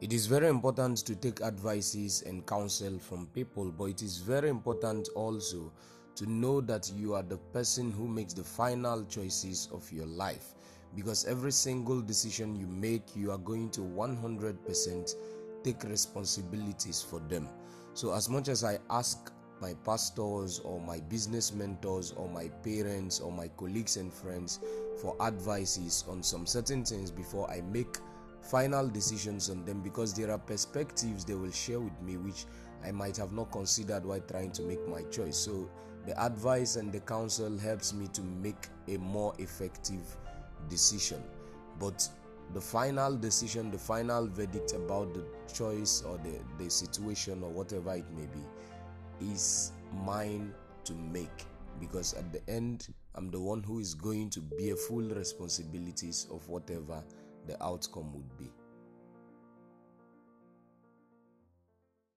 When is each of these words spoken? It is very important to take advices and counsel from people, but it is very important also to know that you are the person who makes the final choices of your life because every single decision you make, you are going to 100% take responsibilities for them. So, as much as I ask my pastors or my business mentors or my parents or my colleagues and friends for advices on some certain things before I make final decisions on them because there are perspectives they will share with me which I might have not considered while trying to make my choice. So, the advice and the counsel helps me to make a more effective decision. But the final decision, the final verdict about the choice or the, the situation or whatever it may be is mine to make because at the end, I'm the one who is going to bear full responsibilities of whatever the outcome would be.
It 0.00 0.14
is 0.14 0.24
very 0.24 0.48
important 0.48 0.96
to 1.04 1.14
take 1.14 1.42
advices 1.42 2.22
and 2.22 2.46
counsel 2.46 2.98
from 2.98 3.26
people, 3.34 3.70
but 3.70 3.84
it 3.84 4.00
is 4.00 4.16
very 4.16 4.48
important 4.48 5.10
also 5.14 5.70
to 6.14 6.24
know 6.24 6.62
that 6.62 6.90
you 6.96 7.12
are 7.12 7.22
the 7.22 7.36
person 7.36 7.92
who 7.92 8.08
makes 8.08 8.32
the 8.32 8.42
final 8.42 9.04
choices 9.04 9.68
of 9.74 9.92
your 9.92 10.06
life 10.06 10.54
because 10.96 11.26
every 11.26 11.52
single 11.52 12.00
decision 12.00 12.56
you 12.56 12.66
make, 12.66 13.14
you 13.14 13.30
are 13.30 13.38
going 13.38 13.68
to 13.72 13.82
100% 13.82 15.14
take 15.62 15.84
responsibilities 15.84 17.02
for 17.02 17.20
them. 17.20 17.46
So, 17.92 18.14
as 18.14 18.30
much 18.30 18.48
as 18.48 18.64
I 18.64 18.78
ask 18.88 19.30
my 19.60 19.74
pastors 19.84 20.60
or 20.60 20.80
my 20.80 21.00
business 21.00 21.52
mentors 21.52 22.12
or 22.12 22.26
my 22.26 22.48
parents 22.64 23.20
or 23.20 23.30
my 23.30 23.48
colleagues 23.48 23.98
and 23.98 24.10
friends 24.10 24.60
for 25.02 25.14
advices 25.20 26.04
on 26.08 26.22
some 26.22 26.46
certain 26.46 26.86
things 26.86 27.10
before 27.10 27.50
I 27.50 27.60
make 27.60 27.98
final 28.40 28.88
decisions 28.88 29.50
on 29.50 29.64
them 29.64 29.80
because 29.82 30.14
there 30.14 30.30
are 30.30 30.38
perspectives 30.38 31.24
they 31.24 31.34
will 31.34 31.50
share 31.50 31.80
with 31.80 32.00
me 32.02 32.16
which 32.16 32.46
I 32.84 32.90
might 32.92 33.16
have 33.16 33.32
not 33.32 33.52
considered 33.52 34.04
while 34.04 34.20
trying 34.20 34.52
to 34.52 34.62
make 34.62 34.86
my 34.88 35.02
choice. 35.04 35.36
So, 35.36 35.70
the 36.06 36.18
advice 36.24 36.76
and 36.76 36.90
the 36.90 37.00
counsel 37.00 37.58
helps 37.58 37.92
me 37.92 38.08
to 38.14 38.22
make 38.22 38.68
a 38.88 38.96
more 38.96 39.34
effective 39.38 40.16
decision. 40.70 41.22
But 41.78 42.08
the 42.54 42.60
final 42.60 43.16
decision, 43.16 43.70
the 43.70 43.78
final 43.78 44.26
verdict 44.26 44.72
about 44.72 45.12
the 45.12 45.24
choice 45.52 46.02
or 46.02 46.18
the, 46.18 46.40
the 46.62 46.70
situation 46.70 47.42
or 47.42 47.50
whatever 47.50 47.94
it 47.94 48.10
may 48.16 48.26
be 48.26 49.32
is 49.32 49.72
mine 49.92 50.54
to 50.84 50.94
make 50.94 51.46
because 51.78 52.14
at 52.14 52.32
the 52.32 52.40
end, 52.48 52.88
I'm 53.14 53.30
the 53.30 53.40
one 53.40 53.62
who 53.62 53.80
is 53.80 53.94
going 53.94 54.30
to 54.30 54.40
bear 54.40 54.76
full 54.76 55.02
responsibilities 55.02 56.26
of 56.30 56.46
whatever 56.48 57.02
the 57.46 57.62
outcome 57.62 58.12
would 58.12 58.38
be. 58.38 58.59